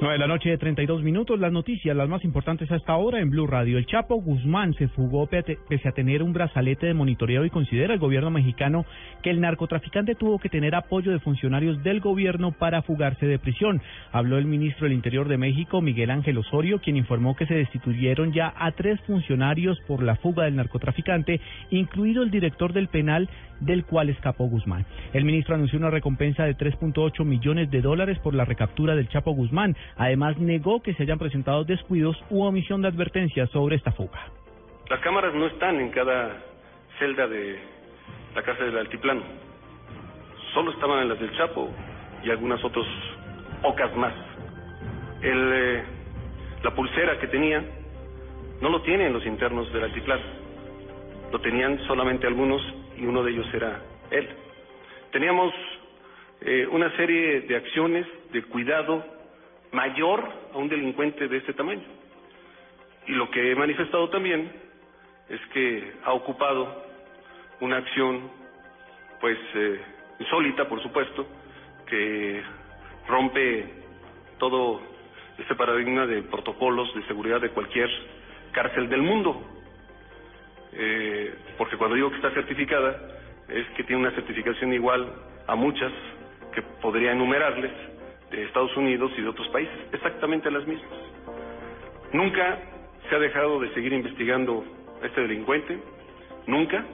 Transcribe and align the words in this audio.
9 0.00 0.14
de 0.14 0.18
la 0.18 0.26
noche 0.28 0.48
de 0.48 0.56
32 0.56 1.02
minutos, 1.02 1.38
las 1.38 1.52
noticias, 1.52 1.94
las 1.94 2.08
más 2.08 2.24
importantes 2.24 2.72
hasta 2.72 2.90
ahora 2.90 3.20
en 3.20 3.28
Blue 3.28 3.46
Radio. 3.46 3.76
El 3.76 3.84
Chapo 3.84 4.14
Guzmán 4.14 4.72
se 4.72 4.88
fugó 4.88 5.26
pese 5.26 5.88
a 5.88 5.92
tener 5.92 6.22
un 6.22 6.32
brazalete 6.32 6.86
de 6.86 6.94
monitoreo 6.94 7.44
y 7.44 7.50
considera 7.50 7.92
el 7.92 8.00
gobierno 8.00 8.30
mexicano 8.30 8.86
que 9.22 9.28
el 9.28 9.42
narcotraficante 9.42 10.14
tuvo 10.14 10.38
que 10.38 10.48
tener 10.48 10.74
apoyo 10.74 11.12
de 11.12 11.20
funcionarios 11.20 11.82
del 11.82 12.00
gobierno 12.00 12.52
para 12.52 12.80
fugarse 12.80 13.26
de 13.26 13.38
prisión. 13.38 13.82
Habló 14.10 14.38
el 14.38 14.46
ministro 14.46 14.84
del 14.84 14.94
Interior 14.94 15.28
de 15.28 15.36
México, 15.36 15.82
Miguel 15.82 16.10
Ángel 16.10 16.38
Osorio, 16.38 16.80
quien 16.80 16.96
informó 16.96 17.36
que 17.36 17.44
se 17.44 17.54
destituyeron 17.54 18.32
ya 18.32 18.54
a 18.56 18.72
tres 18.72 18.98
funcionarios 19.02 19.78
por 19.86 20.02
la 20.02 20.16
fuga 20.16 20.44
del 20.44 20.56
narcotraficante, 20.56 21.42
incluido 21.70 22.22
el 22.22 22.30
director 22.30 22.72
del 22.72 22.88
penal 22.88 23.28
del 23.60 23.84
cual 23.84 24.08
escapó 24.08 24.46
Guzmán. 24.46 24.86
El 25.12 25.24
ministro 25.24 25.54
anunció 25.54 25.78
una 25.78 25.90
recompensa 25.90 26.44
de 26.44 26.56
3.8 26.56 27.24
millones 27.24 27.70
de 27.70 27.80
dólares 27.80 28.18
por 28.18 28.34
la 28.34 28.44
recaptura 28.44 28.94
del 28.94 29.08
Chapo 29.08 29.32
Guzmán. 29.32 29.76
Además, 29.96 30.38
negó 30.38 30.82
que 30.82 30.94
se 30.94 31.02
hayan 31.02 31.18
presentado 31.18 31.64
descuidos 31.64 32.16
u 32.30 32.42
omisión 32.42 32.82
de 32.82 32.88
advertencia 32.88 33.46
sobre 33.48 33.76
esta 33.76 33.92
fuga. 33.92 34.20
Las 34.88 35.00
cámaras 35.00 35.34
no 35.34 35.46
están 35.46 35.80
en 35.80 35.90
cada 35.90 36.36
celda 36.98 37.26
de 37.28 37.58
la 38.34 38.42
cárcel 38.42 38.66
del 38.66 38.78
Altiplano. 38.78 39.22
Solo 40.54 40.72
estaban 40.72 41.02
en 41.02 41.08
las 41.08 41.20
del 41.20 41.36
Chapo 41.36 41.70
y 42.24 42.30
algunas 42.30 42.62
otras 42.64 42.86
pocas 43.62 43.94
más. 43.96 44.14
El, 45.22 45.52
eh, 45.52 45.82
la 46.62 46.74
pulsera 46.74 47.18
que 47.18 47.28
tenía 47.28 47.62
no 48.60 48.68
lo 48.68 48.82
tienen 48.82 49.12
los 49.12 49.24
internos 49.26 49.72
del 49.72 49.84
Altiplano. 49.84 50.22
Lo 51.32 51.40
tenían 51.40 51.78
solamente 51.86 52.26
algunos 52.26 52.60
y 52.98 53.06
uno 53.06 53.22
de 53.22 53.30
ellos 53.30 53.46
era 53.54 53.80
él. 54.10 54.28
Teníamos 55.12 55.54
eh, 56.40 56.66
una 56.70 56.94
serie 56.96 57.42
de 57.42 57.56
acciones 57.56 58.06
de 58.32 58.42
cuidado 58.44 59.04
mayor 59.72 60.28
a 60.52 60.58
un 60.58 60.68
delincuente 60.68 61.28
de 61.28 61.36
este 61.38 61.52
tamaño. 61.52 61.86
Y 63.06 63.12
lo 63.12 63.30
que 63.30 63.50
he 63.50 63.54
manifestado 63.54 64.08
también 64.10 64.50
es 65.28 65.40
que 65.52 65.92
ha 66.04 66.12
ocupado 66.12 66.84
una 67.60 67.78
acción, 67.78 68.30
pues, 69.20 69.38
eh, 69.54 69.80
insólita, 70.18 70.68
por 70.68 70.82
supuesto, 70.82 71.26
que 71.86 72.42
rompe 73.08 73.66
todo 74.38 74.80
este 75.38 75.54
paradigma 75.54 76.06
de 76.06 76.22
protocolos 76.22 76.94
de 76.94 77.02
seguridad 77.06 77.40
de 77.40 77.50
cualquier 77.50 77.88
cárcel 78.52 78.88
del 78.88 79.02
mundo. 79.02 79.40
Eh, 80.72 81.34
porque 81.58 81.76
cuando 81.76 81.96
digo 81.96 82.10
que 82.10 82.16
está 82.16 82.30
certificada, 82.30 82.96
es 83.48 83.66
que 83.76 83.84
tiene 83.84 84.02
una 84.02 84.12
certificación 84.12 84.72
igual 84.72 85.12
a 85.46 85.54
muchas 85.54 85.92
que 86.54 86.62
podría 86.62 87.12
enumerarles 87.12 87.72
de 88.30 88.44
Estados 88.44 88.76
Unidos 88.76 89.12
y 89.16 89.22
de 89.22 89.28
otros 89.28 89.48
países, 89.48 89.74
exactamente 89.92 90.50
las 90.50 90.66
mismas. 90.66 90.90
Nunca 92.12 92.58
se 93.08 93.14
ha 93.14 93.18
dejado 93.18 93.60
de 93.60 93.72
seguir 93.74 93.92
investigando 93.92 94.64
a 95.02 95.06
este 95.06 95.22
delincuente, 95.22 95.78
nunca, 96.46 96.84